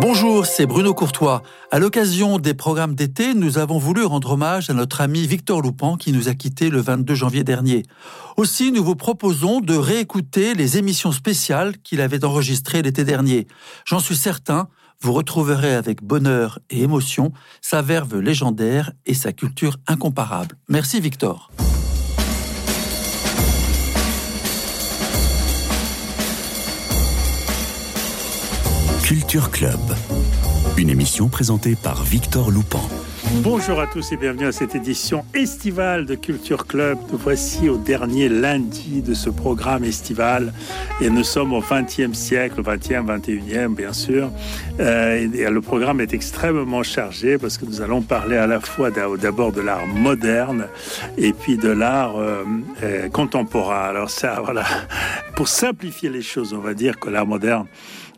[0.00, 1.42] Bonjour, c'est Bruno Courtois.
[1.70, 5.96] À l'occasion des programmes d'été, nous avons voulu rendre hommage à notre ami Victor Loupan
[5.96, 7.84] qui nous a quittés le 22 janvier dernier.
[8.36, 13.46] Aussi, nous vous proposons de réécouter les émissions spéciales qu'il avait enregistrées l'été dernier.
[13.84, 14.68] J'en suis certain,
[15.00, 20.56] vous retrouverez avec bonheur et émotion sa verve légendaire et sa culture incomparable.
[20.68, 21.50] Merci Victor.
[29.04, 29.80] Culture Club,
[30.78, 32.80] une émission présentée par Victor Loupan.
[33.42, 36.96] Bonjour à tous et bienvenue à cette édition estivale de Culture Club.
[37.12, 40.54] Nous voici au dernier lundi de ce programme estival
[41.02, 44.30] et nous sommes au 20e siècle, 20e, 21e bien sûr.
[44.80, 48.90] Euh, et le programme est extrêmement chargé parce que nous allons parler à la fois
[48.90, 50.68] d'abord de l'art moderne
[51.18, 52.44] et puis de l'art euh,
[52.82, 53.82] euh, contemporain.
[53.82, 54.64] Alors ça, voilà,
[55.36, 57.66] pour simplifier les choses, on va dire que l'art moderne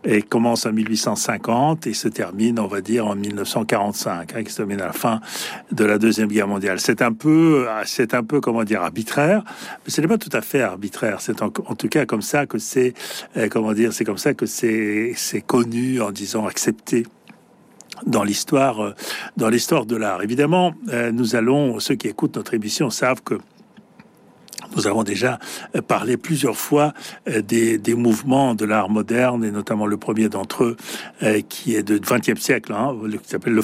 [0.07, 4.59] et commence en 1850 et se termine, on va dire, en 1945, hein, qui se
[4.59, 5.21] termine à la fin
[5.73, 6.79] de la deuxième guerre mondiale.
[6.79, 9.43] C'est un peu, c'est un peu, comment dire, arbitraire,
[9.85, 11.21] mais ce n'est pas tout à fait arbitraire.
[11.21, 12.95] C'est en, tout cas comme ça que c'est,
[13.37, 17.05] euh, comment dire, c'est comme ça que c'est, c'est connu en disant accepté
[18.07, 18.95] dans l'histoire, euh,
[19.37, 20.23] dans l'histoire de l'art.
[20.23, 23.39] Évidemment, euh, nous allons, ceux qui écoutent notre émission savent que
[24.75, 25.39] nous avons déjà
[25.75, 26.93] euh, parlé plusieurs fois
[27.29, 30.77] euh, des, mouvements de l'art moderne, et notamment le premier d'entre eux,
[31.23, 33.63] euh, qui est de 20e siècle, hein, qui s'appelle le,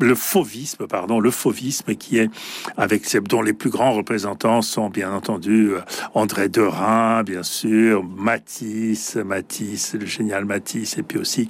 [0.00, 2.30] le fauvisme, pardon, le fauvisme qui est
[2.76, 5.80] avec dont les plus grands représentants sont bien entendu euh,
[6.14, 11.48] André Derain, bien sûr, Matisse, Matisse, le génial Matisse, et puis aussi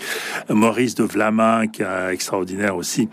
[0.51, 3.09] euh, Maurice de Vlamin, qui est extraordinaire aussi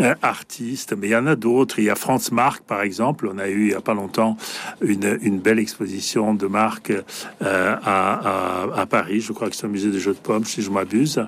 [0.00, 0.94] euh, artiste.
[0.96, 1.78] Mais il y en a d'autres.
[1.78, 3.28] Il y a Franz Marc, par exemple.
[3.32, 4.36] On a eu il y a pas longtemps
[4.80, 6.92] une, belle exposition de Marc
[7.40, 9.20] à, Paris.
[9.20, 11.24] Je crois que c'est au musée des Jeux de Pommes, si je m'abuse.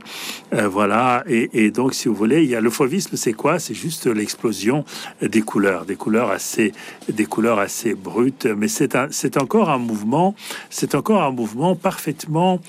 [0.52, 1.24] voilà.
[1.26, 3.53] Et, et donc, si vous voulez, il y a le fauvisme, c'est quoi?
[3.58, 4.84] C'est juste l'explosion
[5.22, 6.72] des couleurs, des couleurs assez,
[7.08, 8.46] des couleurs assez brutes.
[8.46, 10.34] Mais c'est c'est encore un mouvement,
[10.70, 12.60] c'est encore un mouvement parfaitement,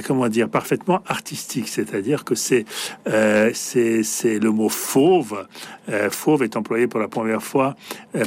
[0.00, 1.68] comment dire, parfaitement artistique.
[1.68, 2.64] C'est-à-dire que c'est,
[3.08, 3.52] euh,
[4.24, 5.46] le mot fauve.
[5.88, 7.76] Euh, fauve est employé pour la première fois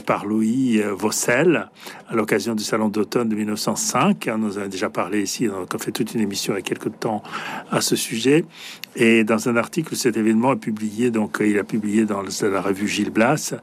[0.06, 1.70] par Louis Vaucel
[2.10, 4.30] à l'occasion du salon d'automne de 1905.
[4.32, 6.60] On nous en a déjà parlé ici, on a fait toute une émission il y
[6.60, 7.24] a quelque temps
[7.72, 8.46] à ce sujet.
[8.96, 12.88] Et dans un article, cet événement est publié, donc il a publié dans la revue
[12.88, 13.56] Gilles Blas,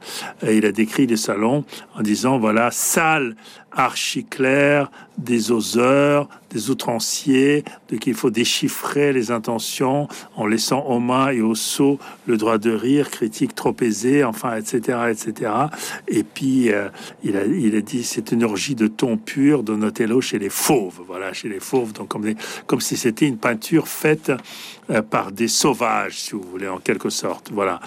[0.47, 1.65] il a décrit le salon
[1.95, 3.35] en disant voilà, salle
[3.75, 10.99] archi clair des oseurs, des outranciers, de qu'il faut déchiffrer les intentions en laissant aux
[10.99, 15.51] mains et aux sots le droit de rire, critique trop aisée, enfin, etc., etc.
[16.07, 16.89] Et puis, euh,
[17.23, 20.49] il, a, il a dit, c'est une orgie de ton pur, de Donatello chez les
[20.49, 22.33] fauves, voilà, chez les fauves, donc comme,
[22.65, 24.31] comme si c'était une peinture faite
[25.09, 27.79] par des sauvages, si vous voulez, en quelque sorte, voilà.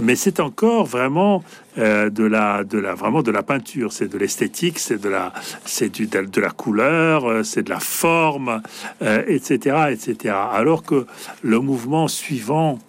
[0.00, 1.42] Mais c'est encore vraiment
[1.78, 5.32] euh, de la, de la, vraiment de la peinture, c'est de l'esthétique, c'est de la,
[5.64, 8.62] c'est du, de la couleur, euh, c'est de la forme,
[9.00, 10.34] etc., euh, etc.
[10.52, 11.06] Alors que
[11.42, 12.80] le mouvement suivant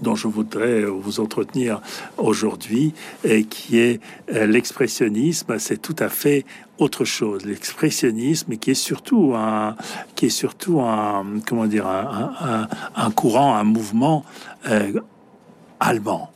[0.00, 1.80] dont je voudrais vous entretenir
[2.16, 6.44] aujourd'hui, et qui est l'expressionnisme, c'est tout à fait
[6.78, 7.44] autre chose.
[7.44, 9.76] L'expressionnisme, qui est surtout un,
[10.14, 14.24] qui est surtout un, comment dire, un, un courant, un mouvement
[15.80, 16.30] allemand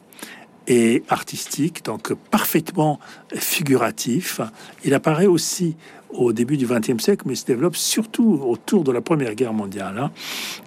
[0.66, 3.00] et artistique, donc parfaitement
[3.34, 4.40] figuratif.
[4.84, 5.76] Il apparaît aussi
[6.12, 9.98] au début du XXe siècle, mais se développe surtout autour de la Première Guerre mondiale.
[9.98, 10.10] Hein.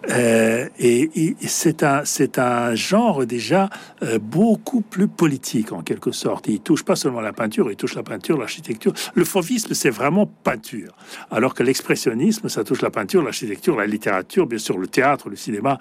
[0.09, 2.03] Euh, et, c'est un,
[2.37, 3.69] un genre déjà
[4.03, 6.47] euh, beaucoup plus politique en quelque sorte.
[6.47, 8.93] Il touche pas seulement la peinture, il touche la peinture, l'architecture.
[9.13, 10.95] Le fauvisme, c'est vraiment peinture,
[11.31, 15.35] alors que l'expressionnisme, ça touche la peinture, l'architecture, la littérature, bien sûr, le théâtre, le
[15.35, 15.77] cinéma,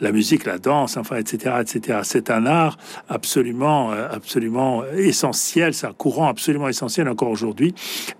[0.00, 2.00] la musique, la danse, enfin, etc., etc.
[2.02, 2.76] C'est un art
[3.08, 5.74] absolument, euh, absolument essentiel.
[5.74, 7.74] C'est un courant absolument essentiel encore aujourd'hui.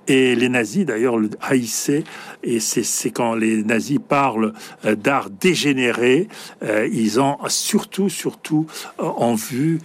[0.08, 2.04] Et les nazis d'ailleurs le haïssait,
[2.42, 4.52] et c'est quand les nazis parlent
[4.84, 6.28] euh, d'art dégénéré,
[6.62, 8.66] euh, ils ont surtout, surtout
[9.00, 9.80] euh, en vue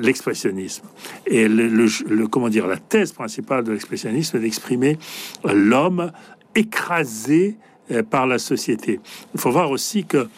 [0.00, 0.84] l'expressionnisme.
[1.26, 4.96] Et le, comment dire, la thèse principale de l'expressionnisme est d'exprimer
[5.44, 6.12] l'homme
[6.54, 7.56] écrasé
[8.10, 9.00] par la société.
[9.34, 10.28] Il faut voir aussi que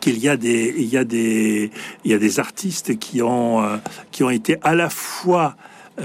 [0.00, 1.70] qu'il y a des il y a des
[2.04, 3.62] il y a des artistes qui ont
[4.10, 5.56] qui ont été à la fois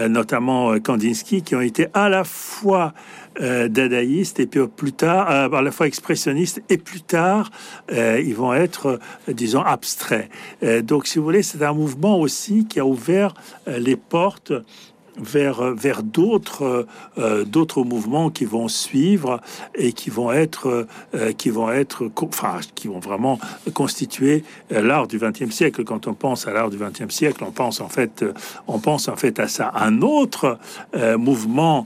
[0.07, 2.93] notamment euh, Kandinsky, qui ont été à la fois
[3.39, 7.51] euh, dadaïstes et puis plus tard, à la fois expressionnistes et plus tard,
[7.91, 10.29] ils vont être, disons, abstraits.
[10.83, 13.33] donc, si vous voulez, c'est un mouvement aussi qui a ouvert
[13.67, 14.53] les portes
[15.21, 16.85] vers vers d'autres
[17.45, 19.39] d'autres mouvements qui vont suivre
[19.75, 20.87] et qui vont être
[21.37, 23.39] qui vont être enfin qui vont vraiment
[23.73, 25.83] constituer l'art du XXe siècle.
[25.83, 28.25] Quand on pense à l'art du XXe siècle, on pense en fait
[28.67, 29.71] on pense en fait à ça.
[29.75, 30.57] Un autre
[31.17, 31.85] mouvement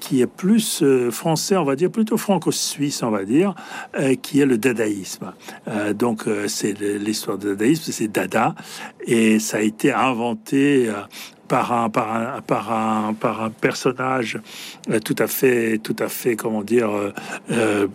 [0.00, 3.54] qui est plus français, on va dire plutôt franco-suisse, on va dire,
[4.22, 5.32] qui est le dadaïsme.
[5.94, 8.54] donc c'est l'histoire du dadaïsme, c'est Dada,
[9.04, 11.02] et ça a été inventé euh,
[11.52, 14.40] par un, par un, par un, par un personnage
[14.88, 16.88] euh, tout à fait, tout à fait, comment dire,
[17.50, 17.86] euh,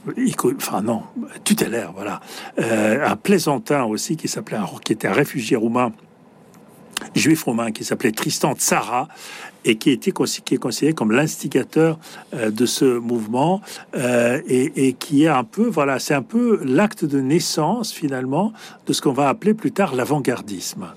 [0.57, 1.01] enfin non,
[1.43, 2.21] tutélaire, voilà,
[2.59, 5.91] un plaisantin aussi qui s'appelait, qui était un réfugié roumain
[7.15, 9.07] juif romain qui s'appelait Tristan Tzara
[9.65, 11.99] et qui, était, qui est considéré comme l'instigateur
[12.33, 13.61] euh, de ce mouvement
[13.95, 18.53] euh, et, qui est un peu, voilà, c'est un peu l'acte de naissance finalement
[18.85, 20.87] de ce qu'on va appeler plus tard l'avant-gardisme.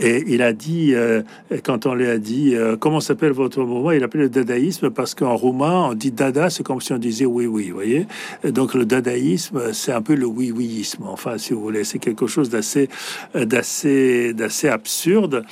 [0.00, 1.22] Et il a dit, euh,
[1.64, 5.34] quand on lui a dit comment s'appelle votre mouvement, il appelait le dadaïsme parce qu'en
[5.34, 8.06] roumain, on dit dada, c'est comme si on disait oui, oui, vous voyez.
[8.44, 11.02] donc le dadaïsme, c'est un peu le oui, oui-isme.
[11.08, 12.88] Enfin, si vous voulez, c'est quelque chose d'assez,
[13.34, 15.44] d'assez, d'assez absurde.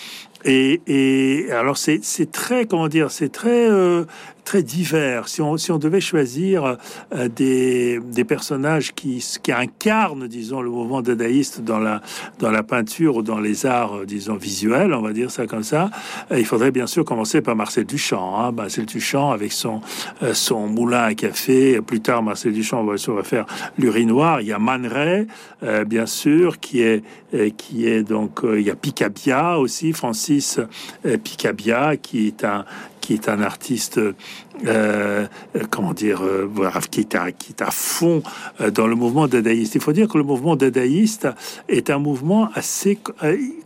[0.48, 4.04] Et, alors c'est très comment dire c'est très euh,
[4.46, 5.28] très divers.
[5.28, 6.78] Si on, si on devait choisir
[7.12, 12.00] euh, des, des, personnages qui, qui incarnent, disons, le mouvement dadaïste dans la,
[12.38, 15.64] dans la peinture ou dans les arts, euh, disons, visuels, on va dire ça comme
[15.64, 15.90] ça,
[16.30, 18.38] euh, il faudrait bien sûr commencer par Marcel Duchamp.
[18.38, 18.52] Hein.
[18.52, 19.80] Marcel Duchamp avec son,
[20.32, 21.80] son moulin à café.
[21.82, 23.46] Plus tard, Marcel Duchamp va, va faire
[23.76, 24.40] l'urinoir.
[24.40, 25.26] Il y a Man Ray,
[25.86, 27.02] bien sûr, qui est,
[27.56, 30.60] qui est donc, il y a Picabia aussi, Francis
[31.24, 32.64] Picabia, qui est un,
[33.06, 34.00] qui est un artiste,
[34.66, 35.26] euh,
[35.70, 36.50] comment dire, euh,
[36.90, 37.28] qui, est à,
[37.60, 38.20] à fond
[38.60, 39.76] euh, dans le mouvement dadaïste.
[39.76, 41.28] Il faut dire que le mouvement dadaïste
[41.68, 42.98] est un mouvement assez,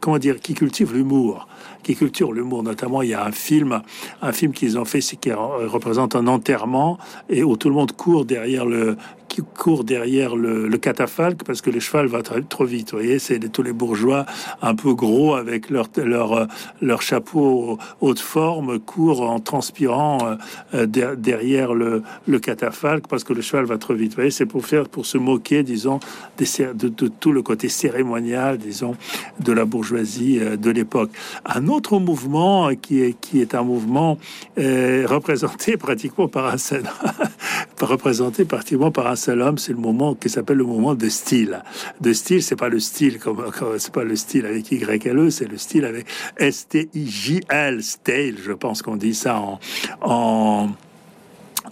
[0.00, 1.48] comment dire, qui cultive l'humour
[1.82, 2.62] qui culture l'humour.
[2.62, 3.80] Notamment, il y a un film,
[4.20, 6.98] un film qu'ils ont fait, qui représente un enterrement
[7.30, 8.98] et où tout le monde court derrière le
[9.30, 12.90] qui court derrière le, catafalque parce que le cheval va trop vite.
[12.90, 14.26] Vous voyez, c'est tous les bourgeois
[14.60, 16.48] un peu gros avec leur leur
[16.80, 20.36] leur chapeau haute forme courent en transpirant
[20.74, 24.10] euh, derrière le, le catafalque parce que le cheval va trop vite.
[24.10, 26.00] Vous voyez, c'est pour faire pour se moquer, disons,
[26.38, 28.96] de, de, tout le côté cérémonial, disons,
[29.38, 31.10] de la bourgeoisie euh, de l'époque.
[31.44, 34.18] Un autre mouvement qui est qui est un mouvement
[34.58, 36.56] euh, représenté pratiquement par un
[37.80, 41.62] représenté pratiquement par un seul c'est le moment qui s'appelle le moment de style.
[42.00, 43.40] De style, c'est pas le style comme,
[43.78, 46.06] c'est pas le style avec Y L E, c'est le style avec
[46.36, 48.36] S T I J L, style.
[48.42, 49.58] Je pense qu'on dit ça en,
[50.00, 50.70] en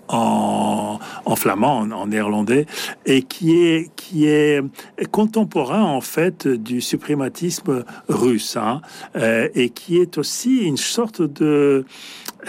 [0.08, 2.66] en, en, flamand, en, néerlandais,
[3.04, 4.62] et qui est, qui est
[5.10, 8.80] contemporain en fait du suprématisme russe, hein,
[9.16, 11.84] euh, et qui est aussi une sorte de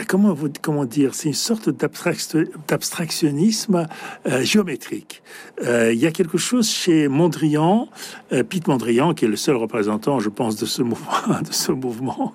[0.07, 3.88] comment, vous, comment dire, c'est une sorte d'abstractionnisme
[4.28, 5.22] euh, géométrique.
[5.63, 7.90] Euh, il y a quelque chose chez Mondrian,
[8.31, 11.42] euh, Pete Mondrian, qui est le seul représentant, je pense, de ce mouvement.
[11.42, 12.34] De ce mouvement.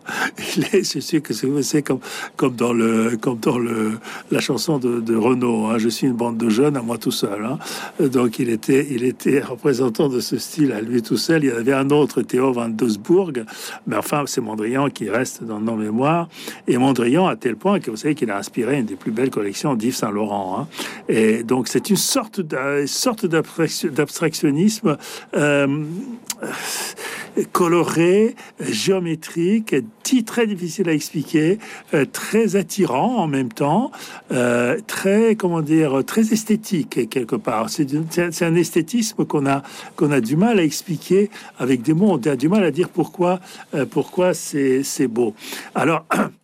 [0.57, 2.01] Il est, je sais que c'est comme,
[2.37, 3.99] comme dans le, comme dans le,
[4.31, 5.67] la chanson de, Renaud.
[5.67, 7.45] Hein, je suis une bande de jeunes à moi tout seul.
[7.45, 7.59] Hein.
[8.01, 11.45] Donc il était, il était représentant de ce style à lui tout seul.
[11.45, 13.45] Il y avait un autre, Théo van Doesburg,
[13.87, 16.29] mais enfin c'est Mondrian qui reste dans nos mémoires.
[16.67, 19.75] Et Mondrian a point que vous savez qu'il a inspiré une des plus belles collections
[19.75, 20.59] d'Yves Saint Laurent.
[20.59, 20.69] Hein.
[21.09, 22.41] Et donc c'est une sorte
[22.87, 24.97] sorte d'abstractionnisme
[25.37, 25.85] euh,
[27.53, 29.75] coloré, géométrique,
[30.27, 31.59] très difficile à expliquer,
[31.93, 33.91] euh, très attirant en même temps,
[34.31, 37.71] euh, très comment dire, très esthétique quelque part.
[37.71, 39.63] C'est un esthétisme qu'on a
[39.97, 42.13] qu'on a du mal à expliquer avec des mots.
[42.13, 43.41] On a du mal à dire pourquoi
[43.91, 45.35] pourquoi c'est beau.
[45.75, 46.07] Alors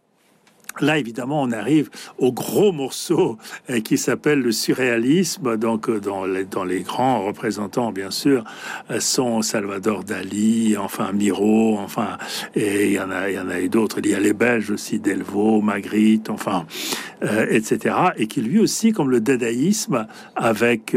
[0.81, 5.57] Là, évidemment, on arrive au gros morceau euh, qui s'appelle le surréalisme.
[5.57, 8.45] Donc, euh, dans les, dans les grands représentants, bien sûr,
[8.91, 12.19] euh, sont Salvador Dali, enfin Miro, enfin,
[12.55, 13.99] et il y en a, il y en a d'autres.
[14.03, 16.67] Il y a les Belges aussi, Delvaux, Magritte, enfin,
[17.23, 17.95] etc.
[18.17, 20.97] Et qui lui aussi, comme le dadaïsme avec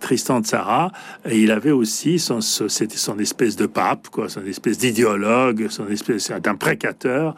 [0.00, 0.92] Tristan Tzara,
[1.30, 6.54] il avait aussi son, son espèce de pape, quoi, son espèce d'idéologue, son espèce d'un
[6.54, 7.34] précateur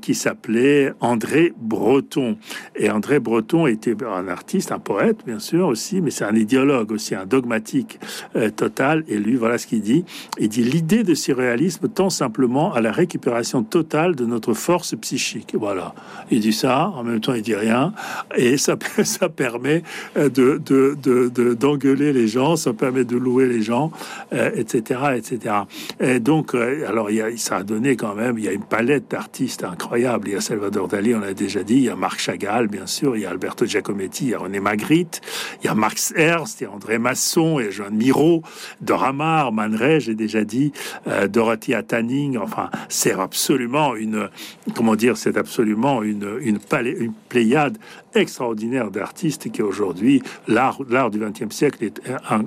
[0.00, 2.36] qui s'appelait André Breton.
[2.76, 6.92] Et André Breton était un artiste, un poète, bien sûr, aussi, mais c'est un idéologue
[6.92, 7.98] aussi, un dogmatique
[8.36, 9.04] euh, total.
[9.08, 10.04] Et lui, voilà ce qu'il dit.
[10.38, 15.54] Il dit l'idée de surréalisme tend simplement à la récupération totale de notre force psychique.
[15.58, 15.94] Voilà.
[16.30, 16.88] Il dit ça.
[16.88, 17.92] En même temps, il dit rien.
[18.36, 19.82] Et ça, ça permet
[20.16, 23.92] de, de, d'engueuler les gens, ça permet de louer les gens,
[24.32, 25.54] etc., etc.
[26.00, 28.64] Et donc, alors, il y a, ça a donné quand même, il y a une
[28.64, 30.28] palette d'artistes incroyables.
[30.28, 32.86] Il y a Salvador Dali, on l'a déjà dit, il y a Marc Chagall, bien
[32.86, 35.20] sûr, il y a Alberto Giacometti, il y a René Magritte,
[35.62, 38.42] il y a Max Ernst, il y a André Masson, a Jean Miro,
[38.80, 40.72] Dora Maar, Man j'ai déjà dit,
[41.06, 44.28] euh, Dorothea Tanning, enfin, c'est absolument une,
[44.74, 46.58] comment dire, c'est absolument une, une,
[46.98, 47.78] une pléiade
[48.14, 52.02] extraordinaire d'artistes qui aujourd'hui, l'art, l'art du XXe siècle est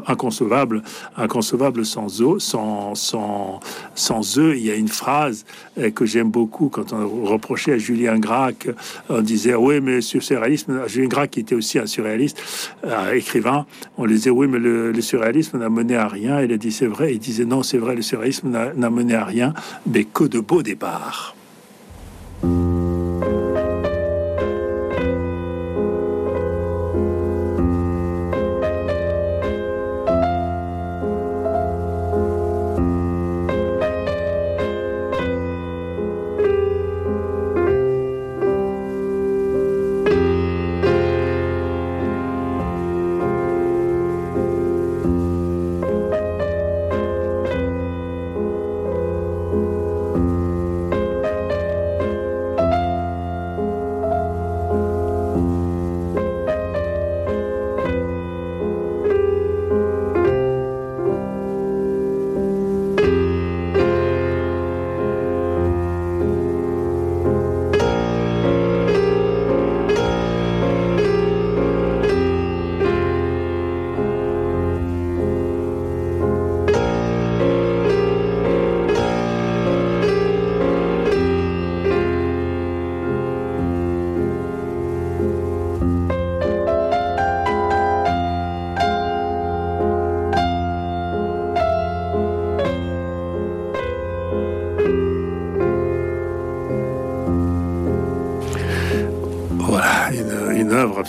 [0.06, 0.84] inconcevable,
[1.18, 3.60] inconcevable sans eux, sans, sans,
[3.96, 4.56] sans eux.
[4.56, 5.44] Il y a une phrase
[5.80, 8.70] euh, que j'aime beaucoup quand on reprochait à Julien Gracq,
[9.10, 12.38] on disait, oui, mais sur surréalisme, Julien Gracq qui était aussi un surréaliste,
[12.84, 13.66] un écrivain,
[13.98, 16.42] on lui disait, oui, mais le, le surréalisme n'a mené à rien.
[16.42, 17.14] Il a dit, c'est vrai.
[17.14, 19.56] Il disait, non, c'est vrai, le surréalisme n'a mené à rien,
[19.88, 21.36] mais que de beaux départs.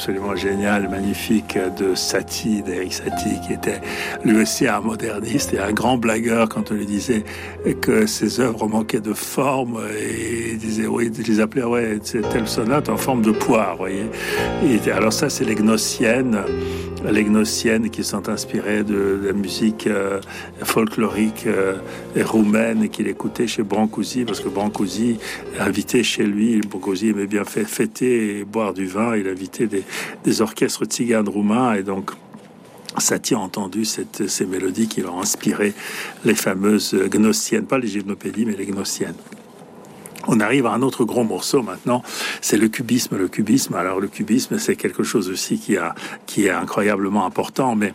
[0.06, 3.80] Absolument génial, magnifique de Satie, d'Eric Satie, qui était
[4.24, 7.24] lui aussi un moderniste et un grand blagueur quand on lui disait
[7.80, 12.20] que ses œuvres manquaient de forme et il disait, oui, il les appelait, ouais, c'est
[12.28, 14.06] telle sonate en forme de poire, voyez.
[14.64, 16.38] Et alors ça, c'est les gnossiennes
[17.10, 20.20] les Gnossiennes qui sont inspirées de, la musique euh,
[20.62, 21.76] folklorique euh,
[22.24, 25.18] roumaine qu'il écoutait chez Brancusi, parce que Brancusi
[25.58, 30.84] invitait chez lui, Brancusi aimait bien fêter et boire du vin, il invitait des, orchestres
[30.84, 32.10] tziganes roumains, et donc
[32.98, 35.74] Satie a entendu ces mélodies qui ont inspiré
[36.24, 39.14] les fameuses gnossiennes, pas les gymnopédies, mais les gnossiennes.
[40.26, 42.02] On arrive à un autre gros morceau maintenant,
[42.40, 43.16] c'est le cubisme.
[43.16, 47.94] Le cubisme, alors le cubisme, c'est quelque chose aussi qui, est incroyablement important, mais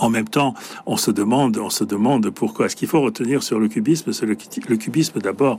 [0.00, 0.54] en même temps,
[0.86, 2.68] on se demande, on se demande pourquoi.
[2.68, 5.58] Ce qu'il faut retenir sur le cubisme, c'est le, cubisme d'abord.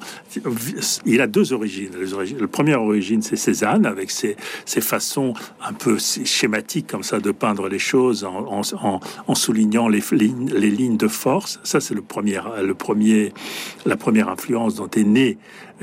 [1.05, 1.91] Il a deux origines.
[2.13, 5.33] Origines la première origine, c'est Cézanne avec ses, ses, façons
[5.63, 8.61] un peu schématiques comme ça de peindre les choses en,
[9.27, 11.59] en, soulignant les, les lignes de force.
[11.63, 13.33] Ça, c'est le premier, le premier,
[13.85, 15.37] la première influence dont est né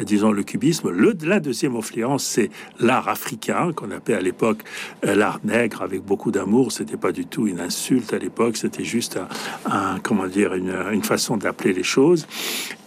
[0.05, 0.91] disons, le cubisme.
[0.91, 2.51] Le, la deuxième influence, c'est
[2.81, 4.63] l'art africain, qu'on appelait à l'époque
[5.05, 6.73] euh, l'art nègre, avec beaucoup d'amour.
[6.73, 9.19] C'était pas du tout une insulte à l'époque, c'était juste
[9.67, 12.27] un, comment dire, une, une façon d'appeler les choses.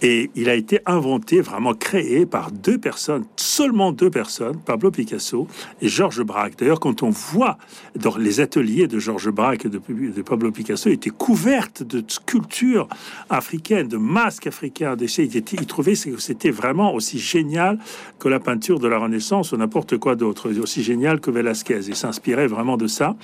[0.02, 5.48] Et il a été inventé, vraiment créé par deux personnes, seulement deux personnes, Pablo Picasso
[5.82, 6.58] et Georges Braque.
[6.58, 7.58] D'ailleurs, quand on voit
[7.96, 12.88] dans les ateliers de Georges Braque et de, Pablo Picasso, étaient couvertes de sculptures
[13.30, 14.96] africaines, de masques africains.
[14.96, 17.80] De, il, était, il trouvait que c'était vraiment aussi génial
[18.20, 21.88] que la peinture de la Renaissance ou n'importe quoi d'autre, aussi génial que Velázquez.
[21.88, 23.16] Il s'inspirait vraiment de ça.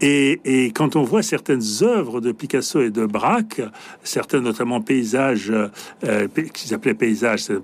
[0.00, 3.60] Et, quand on voit certaines œuvres de Picasso et de Braque,
[4.04, 7.60] certains notamment paysages, euh, qu'ils appelaient paysages, c'est un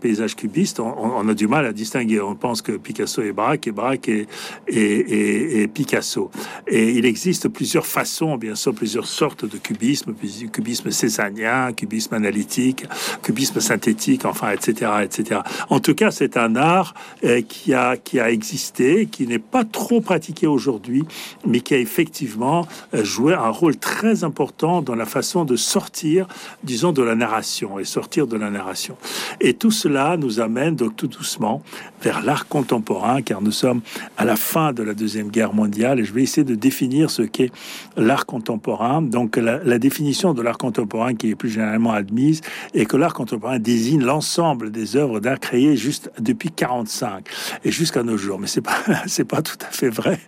[0.79, 2.21] on, a du mal à distinguer.
[2.21, 4.27] On pense que Picasso est Braque et Braque est,
[4.67, 6.31] et, Picasso.
[6.67, 10.15] Et il existe plusieurs façons, bien sûr, plusieurs sortes de cubisme,
[10.53, 12.85] cubisme césanien, cubisme analytique,
[13.23, 15.41] cubisme synthétique, enfin, etc., etc.
[15.71, 19.65] En tout cas, c'est un art euh, qui a qui a existé, qui n'est pas
[19.65, 21.05] trop pratiqué aujourd'hui,
[21.47, 26.27] mais qui a effectivement effectivement jouait un rôle très important dans la façon de sortir,
[26.63, 28.97] disons, de la narration et sortir de la narration.
[29.41, 31.63] Et tout cela nous amène donc tout doucement
[32.03, 33.81] vers l'art contemporain, car nous sommes
[34.17, 37.23] à la fin de la Deuxième Guerre mondiale et je vais essayer de définir ce
[37.23, 37.51] qu'est
[37.97, 39.03] l'art contemporain.
[39.03, 42.41] Donc la, la définition de l'art contemporain qui est plus généralement admise
[42.75, 47.27] est que l'art contemporain désigne l'ensemble des œuvres d'art créées juste depuis 45
[47.65, 48.39] et jusqu'à nos jours.
[48.39, 48.77] Mais c'est pas
[49.29, 50.19] pas tout à fait vrai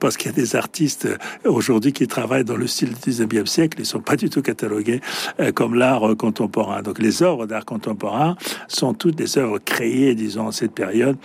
[0.00, 1.08] parce qu'il y a des artistes
[1.46, 5.00] aujourd'hui qui travaillent dans le style du 19e siècle et sont pas du tout catalogués
[5.40, 6.82] euh, comme l'art euh, contemporain.
[6.82, 8.36] Donc les œuvres d'art contemporain
[8.68, 11.16] sont toutes des œuvres créées, disons, en cette période.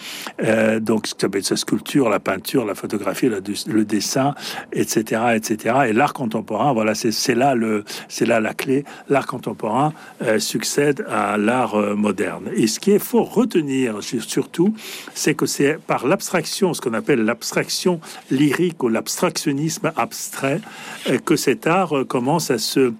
[0.43, 4.35] Euh, donc ça peut être sa sculpture, la peinture, la photographie, le, dessin,
[4.71, 5.75] etc., etc.
[5.89, 8.85] Et l'art contemporain, voilà, c'est là là la clé.
[9.09, 9.93] L'art contemporain
[10.37, 12.49] succède à l'art moderne.
[12.55, 14.73] Et ce qu'il faut retenir surtout,
[15.13, 17.99] c'est que c'est par l'abstraction, ce qu'on appelle l'abstraction
[18.29, 20.59] lyrique ou l'abstractionnisme abstrait,
[21.09, 22.93] euh, que cet art commence à se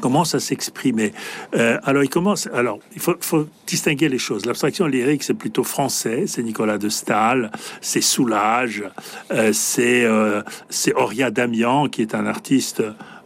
[0.00, 1.12] commence à s'exprimer.
[1.84, 2.48] alors, il commence.
[2.52, 4.44] Alors, il faut, distinguer les choses.
[4.44, 6.24] L'abstraction lyrique, c'est plutôt français.
[6.26, 8.82] C'est Nicolas de Stahl, c'est Soulage,
[9.52, 10.04] c'est
[10.68, 12.82] c'est Oria Damian, qui est un artiste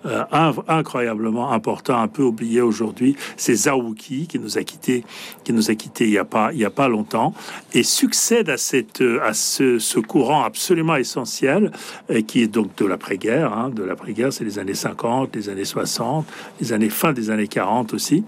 [0.06, 0.24] euh,
[0.68, 5.04] incroyablement important, un peu oublié aujourd'hui, c'est Zawuki qui nous a quitté,
[5.44, 7.34] qui nous a quitté il y a pas il y a pas longtemps,
[7.74, 11.72] et succède à cette à ce, courant absolument essentiel
[12.08, 13.52] et qui est donc de l'après-guerre.
[13.52, 16.26] Hein, de l'après-guerre, c'est les années 50, les années 60,
[16.60, 18.24] les années fin des années 40 aussi.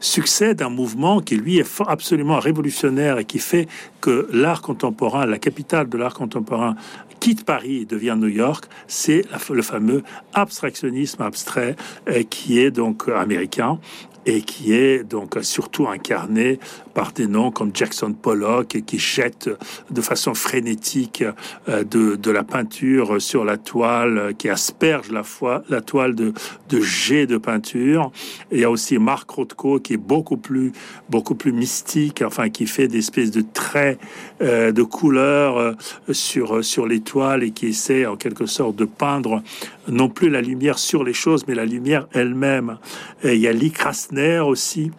[0.00, 3.66] Succède un mouvement qui lui est absolument révolutionnaire et qui fait
[4.00, 6.76] que l'art contemporain, la capitale de l'art contemporain,
[7.20, 10.02] quitte Paris et devient New York, c'est le fameux
[10.34, 11.76] abstractionnisme abstrait
[12.08, 13.78] euh, qui est donc américain
[14.26, 16.58] et qui est donc surtout incarné
[16.94, 19.50] par des noms comme Jackson Pollock qui jette
[19.90, 21.24] de façon frénétique
[21.68, 26.32] euh, de, de la peinture sur la toile, qui asperge la, fois, la toile de,
[26.68, 28.12] de jets de peinture.
[28.52, 30.72] il y a aussi Marc Rothko qui est beaucoup plus,
[31.10, 33.98] beaucoup plus mystique, enfin qui fait des espèces de traits
[34.40, 35.72] euh, de couleurs euh,
[36.12, 39.42] sur, sur les toiles et qui essaie en quelque sorte de peindre
[39.88, 42.78] non plus la lumière sur les choses, mais la lumière elle-même.
[43.24, 44.13] il y a Lee Krasner
[44.46, 44.90] aussi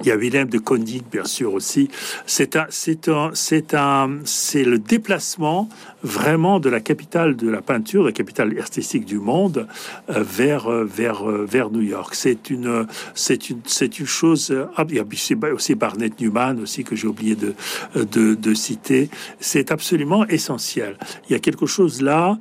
[0.00, 1.88] il y a Willem de Koenig, bien sûr, aussi.
[2.26, 5.68] C'est un, c'est un, c'est un, c'est le déplacement
[6.02, 9.66] vraiment de la capitale de la peinture, la capitale artistique du monde,
[10.10, 12.14] euh, vers, euh, vers, euh, vers New York.
[12.14, 14.54] C'est une, c'est une, c'est une chose.
[14.76, 15.04] Ah, il y a
[15.52, 17.54] aussi Barnett Newman aussi que j'ai oublié de,
[17.96, 19.10] de, de citer.
[19.40, 20.96] C'est absolument essentiel.
[21.28, 22.38] Il y a quelque chose là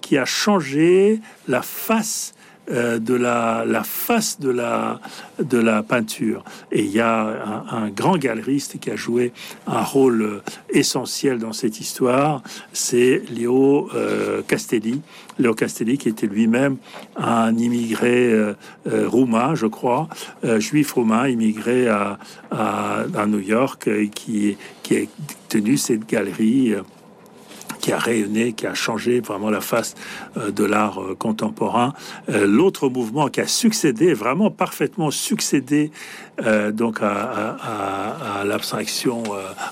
[0.00, 2.34] qui a changé la face
[2.70, 6.44] euh, de la, face de la, peinture.
[6.70, 9.32] Et il y a un, grand galeriste qui a joué
[9.66, 12.40] un rôle euh, essentiel dans cette histoire,
[12.72, 15.00] c'est Léo euh, Castelli.
[15.40, 16.76] Léo Castelli, qui était lui-même
[17.16, 18.32] un immigré
[18.84, 20.08] roumain, je crois,
[20.58, 22.18] juif roumain, immigré à,
[23.26, 25.00] New York, qui, qui a
[25.48, 26.74] tenu cette galerie
[27.82, 29.94] qui a rayonné, qui a changé vraiment la face
[30.36, 31.92] euh, de l'art euh, contemporain.
[32.30, 35.90] Euh, l'autre mouvement qui a succédé, vraiment parfaitement succédé
[36.72, 39.22] donc à, l'abstraction,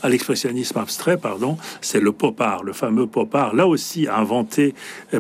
[0.03, 3.55] à l'expressionnisme abstrait, pardon, c'est le pop art, le fameux pop art.
[3.55, 4.75] Là aussi inventé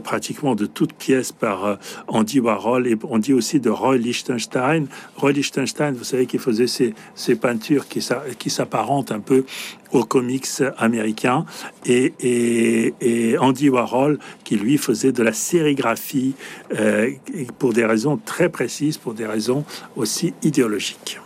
[0.04, 4.86] pratiquement de toutes pièces par Andy Warhol et on dit aussi de Roy Lichtenstein.
[5.16, 9.44] Roy Lichtenstein, vous savez, qu'il faisait ces, ces peintures qui s'apparentent un peu
[9.92, 10.46] aux comics
[10.78, 11.44] américains
[11.86, 12.14] et,
[13.38, 16.34] Andy Warhol qui lui faisait de la sérigraphie
[16.78, 17.10] euh,
[17.58, 19.64] pour des raisons très précises, pour des raisons
[19.96, 21.20] aussi idéologiques.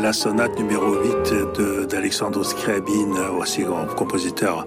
[0.00, 4.66] La sonate numéro 8 d'Alexandre Scriabin, aussi grand compositeur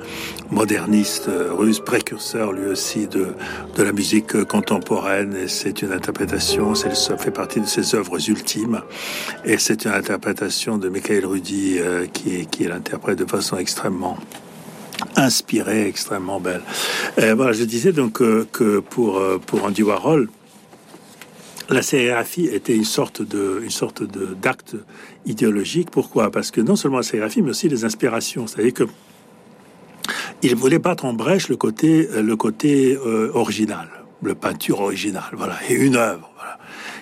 [0.51, 3.29] moderniste russe, précurseur lui aussi de,
[3.75, 5.47] de la musique contemporaine.
[5.47, 8.81] C'est une interprétation, ça fait partie de ses œuvres ultimes.
[9.45, 14.17] Et c'est une interprétation de Michael Rudy euh, qui, qui l'interprète de façon extrêmement
[15.15, 16.61] inspirée, extrêmement belle.
[17.17, 20.29] Voilà, je disais donc euh, que pour, euh, pour Andy Warhol,
[21.69, 24.75] la sérigraphie était une sorte de, une sorte de d'acte
[25.25, 25.91] idéologique.
[25.91, 26.31] Pourquoi?
[26.31, 28.47] Parce que non seulement la sérigraphie, mais aussi les inspirations.
[28.47, 28.83] C'est-à-dire que
[30.41, 33.87] il voulait battre en brèche le côté, le côté euh, original,
[34.23, 36.31] le peinture originale, voilà, et une œuvre.
[36.35, 36.58] Voilà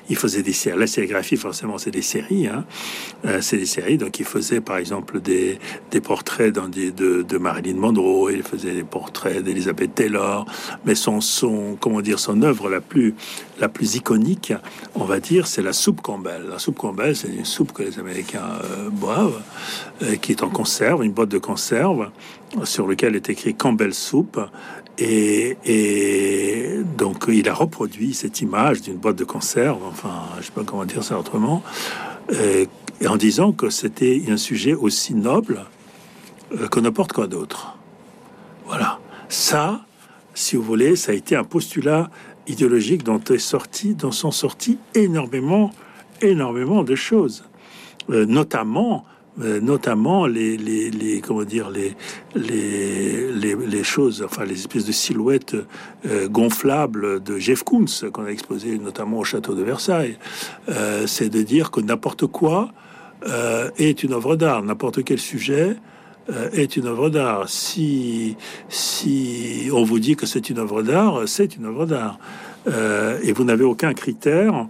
[0.10, 0.80] il faisait des séries.
[0.80, 2.48] La sérigraphie, forcément, c'est des séries.
[2.48, 2.66] Hein.
[3.26, 3.98] Euh, c'est des séries.
[3.98, 5.60] Donc, il faisait, par exemple, des,
[6.04, 8.32] portraits dans des, de, de, Marilyn Monroe.
[8.32, 10.46] Il faisait des portraits d'Elizabeth Taylor.
[10.86, 13.16] Mais son, son, comment dire, son œuvre la plus,
[13.96, 14.54] iconique,
[14.96, 16.46] on va dire, c'est la soupe Campbell.
[16.50, 19.42] La soupe Campbell, c'est une soupe que les Américains euh, boivent,
[20.04, 22.10] euh, qui est en conserve, une boîte de conserve,
[22.64, 24.40] sur lequel est écrit Campbell Soup.
[26.84, 30.86] Donc il a reproduit cette image d'une boîte de conserve, enfin je sais pas comment
[30.86, 31.64] dire ça autrement,
[32.32, 32.68] et,
[33.08, 35.66] en disant que c'était un sujet aussi noble
[36.54, 37.78] euh, que n'importe quoi d'autre.
[38.66, 39.00] Voilà.
[39.30, 39.86] Ça,
[40.34, 42.10] si vous voulez, ça a été un postulat
[42.48, 45.72] idéologique dont est sorti, dont sont sortis énormément,
[46.22, 47.44] énormément de choses,
[48.10, 49.06] euh, notamment
[49.40, 51.96] euh, notamment les, comment dire les,
[52.36, 55.56] les, les, choses, enfin les espèces de silhouettes
[56.08, 60.18] euh, gonflables de Jeff Koons qu'on a exposé notamment au château de Versailles.
[60.70, 62.72] Euh, c'est de dire que n'importe quoi
[63.78, 65.76] est une œuvre d'art, n'importe quel sujet
[66.54, 67.50] est une œuvre d'art.
[67.50, 68.38] Si,
[68.70, 72.20] si on vous dit que c'est une œuvre d'art, c'est une œuvre d'art.
[72.68, 74.68] et vous n'avez aucun critère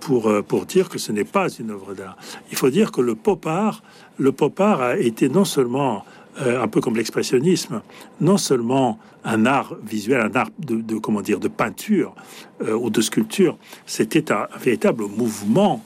[0.00, 2.16] pour, euh, pour dire que ce n'est pas une œuvre d'art.
[2.50, 3.82] Il faut dire que le pop art,
[4.18, 6.04] le pop art a été non seulement
[6.40, 7.82] euh, un peu comme l'expressionnisme,
[8.20, 12.14] non seulement un art visuel, un art de, comment dire de peinture
[12.60, 15.82] ou de sculpture, c'était un, véritable mouvement,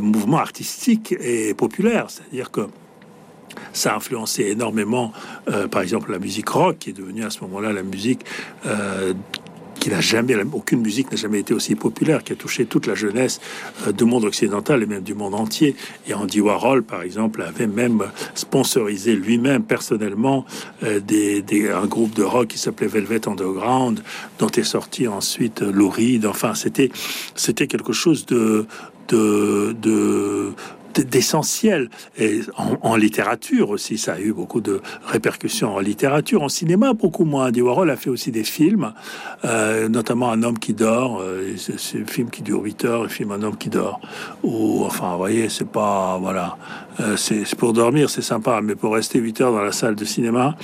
[0.00, 2.06] mouvement artistique et populaire.
[2.08, 2.62] C'est-à-dire que
[3.72, 5.12] ça a influencé énormément,
[5.70, 8.24] par exemple, la musique rock, qui est devenue à ce moment-là la musique
[9.86, 12.96] qui n'a jamais, aucune musique n'a jamais été aussi populaire, qui a touché toute la
[12.96, 13.40] jeunesse
[13.86, 15.76] euh, du monde occidental et même du monde entier.
[16.08, 18.02] Et Andy Warhol, par exemple, avait même
[18.34, 20.44] sponsorisé lui-même personnellement
[20.82, 24.02] euh, des, un groupe de rock qui s'appelait Velvet Underground,
[24.40, 26.26] dont est sorti ensuite Lou Reed.
[26.26, 26.90] Enfin, c'était
[27.36, 28.66] c'était quelque chose de
[29.08, 30.52] de, de
[31.04, 31.90] d'essentiel.
[32.18, 37.24] Et en, littérature aussi, ça a eu beaucoup de répercussions en littérature, en cinéma beaucoup
[37.24, 37.48] moins.
[37.48, 38.92] Andy Warhol a fait aussi des films,
[39.44, 41.20] euh, notamment Un homme qui dort.
[41.20, 44.00] Euh, c'est un film qui dure 8 heures, le film Un homme qui dort.
[44.42, 46.56] Ou enfin, vous voyez, c'est pas voilà,
[47.00, 50.04] euh, c'est pour dormir, c'est sympa, mais pour rester 8 heures dans la salle de
[50.04, 50.56] cinéma,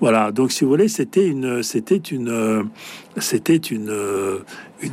[0.00, 0.32] voilà.
[0.32, 2.68] Donc, si vous voulez, c'était une, c'était une,
[3.16, 3.92] c'était une,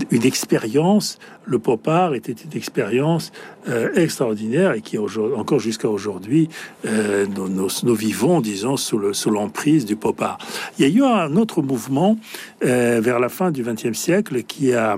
[0.10, 1.20] une, expérience.
[1.46, 3.32] Le pop art était une expérience
[3.68, 6.50] euh, extraordinaire et qui encore jusqu'à aujourd'hui,
[6.86, 10.38] euh, nous, vivons, disons, sous l'emprise sous du pop art.
[10.80, 12.18] Il y a eu un autre mouvement
[12.62, 14.98] vers la fin du XXe siècle qui a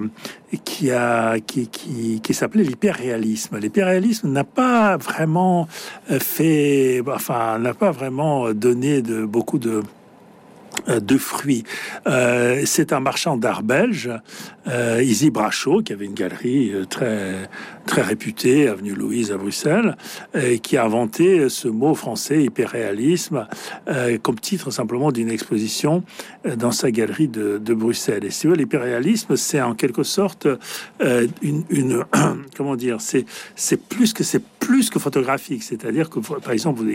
[0.63, 3.57] qui a qui, qui, qui s'appelait l'hyperréalisme.
[3.57, 5.67] L'hyperréalisme n'a pas vraiment
[6.07, 9.83] fait, enfin, n'a pas vraiment donné de beaucoup de euh,
[10.87, 11.63] de fruits.
[12.07, 14.09] Euh, c'est un marchand d'art belge,
[14.67, 17.49] euh, Brachot, qui avait une galerie euh, très
[17.85, 19.95] très réputée, avenue Louise à Bruxelles,
[20.35, 23.47] et qui a inventé ce mot français hyperréalisme
[24.23, 26.03] comme titre simplement d'une exposition
[26.57, 28.25] dans sa galerie de, Bruxelles.
[28.25, 30.49] Et si vous l'hyperréalisme, c'est en quelque sorte
[31.41, 32.03] une, une
[32.57, 35.63] comment dire, c'est c'est plus que c'est plus que photographique.
[35.63, 36.91] C'est-à-dire que par exemple, vous,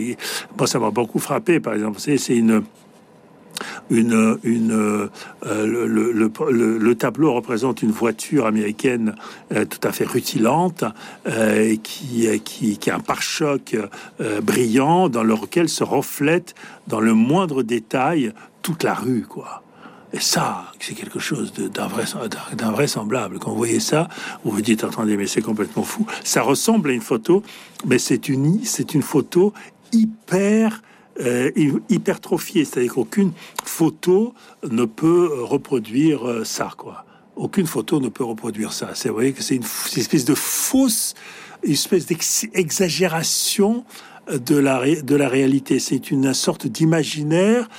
[0.55, 1.59] moi ça m'a beaucoup frappé.
[1.59, 2.63] Par exemple, c'est une
[3.89, 5.09] une, une, euh,
[5.43, 9.15] le, le, le, tableau représente une voiture américaine
[9.51, 10.83] euh, tout à fait rutilante
[11.27, 13.77] euh, qui, qui, qui, a un pare-choc
[14.41, 16.55] brillant dans lequel se reflète
[16.87, 19.63] dans le moindre détail toute la rue, quoi.
[20.13, 23.39] Et ça, c'est quelque chose d'invraisemblable.
[23.39, 24.07] Quand vous voyez ça,
[24.43, 26.05] vous vous dites, attendez, mais c'est complètement fou.
[26.23, 27.41] Ça ressemble à une photo,
[27.85, 29.53] mais c'est une, c'est une photo
[29.91, 30.82] hyper
[31.19, 31.51] euh,
[31.89, 33.31] c'est-à-dire qu'aucune
[33.63, 34.33] photo
[34.69, 37.05] ne peut reproduire euh, ça, quoi.
[37.35, 38.91] Aucune photo ne peut reproduire ça.
[38.93, 39.63] C'est, voyez que c'est une,
[39.97, 41.15] espèce de fausse,
[41.63, 43.85] une espèce d'exagération
[44.31, 45.79] de la, de la réalité.
[45.79, 47.69] C'est une sorte d'imaginaire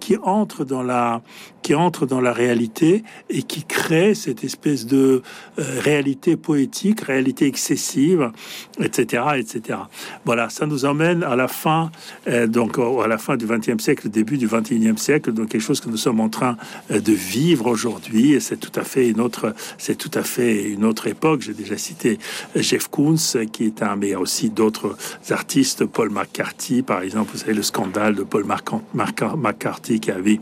[0.00, 1.22] qui entre dans la
[1.62, 5.22] qui entre dans la réalité et qui crée cette espèce de
[5.58, 8.30] euh, réalité poétique, réalité excessive,
[8.80, 9.80] etc., etc.
[10.24, 11.90] Voilà, ça nous emmène à la fin,
[12.26, 15.80] euh, donc à la fin du XXe siècle, début du XXIe siècle, donc quelque chose
[15.80, 16.56] que nous sommes en train
[16.90, 18.40] euh, de vivre aujourd'hui.
[18.40, 21.42] C'est tout à fait une autre, c'est tout à fait une autre époque.
[21.42, 22.18] J'ai déjà cité
[22.56, 23.16] Jeff Koons,
[23.52, 24.96] qui est un, mais aussi d'autres
[25.30, 27.30] artistes, Paul McCarthy, par exemple.
[27.32, 28.44] Vous savez le scandale de Paul
[28.94, 30.40] McCarthy qui avait,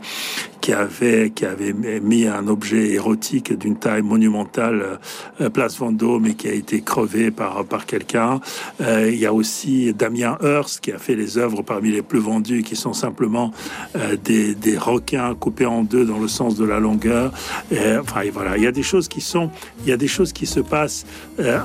[0.61, 4.99] qui avait qui avait mis un objet érotique d'une taille monumentale
[5.41, 8.39] euh, place Vendôme et qui a été crevé par par quelqu'un.
[8.81, 12.19] Euh, il y a aussi Damien Hirst qui a fait les œuvres parmi les plus
[12.19, 13.51] vendues qui sont simplement
[13.95, 17.31] euh, des, des requins coupés en deux dans le sens de la longueur.
[18.01, 19.49] enfin voilà, il y a des choses qui sont,
[19.83, 21.05] il y a des choses qui se passent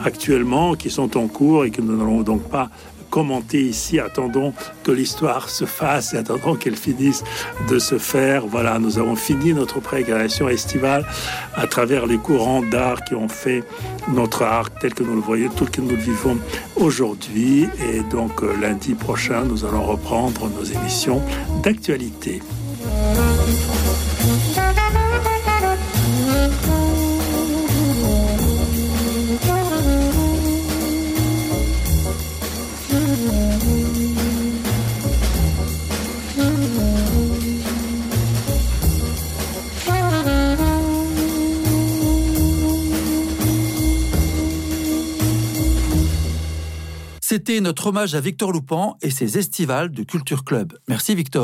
[0.05, 2.71] actuellement, qui sont en cours et que nous n'allons donc pas
[3.13, 4.01] commenter ici.
[4.01, 7.23] Attendons que l'histoire se fasse et attendons qu'elle finisse
[7.69, 8.47] de se faire.
[8.47, 11.05] Voilà, nous avons fini notre préparation estivale
[11.55, 13.63] à travers les courants d'art qui ont fait
[14.09, 16.39] notre art tel que nous le voyons, tel que nous le vivons
[16.77, 17.69] aujourd'hui.
[17.93, 21.21] Et donc euh, lundi prochain, nous allons reprendre nos émissions
[21.63, 22.41] d'actualité.
[47.33, 50.75] C'était notre hommage à Victor Loupan et ses estivales de Culture Club.
[50.87, 51.41] Merci Victor.